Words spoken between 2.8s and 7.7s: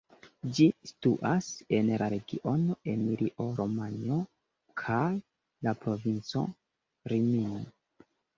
Emilio-Romanjo kaj la provinco Rimini.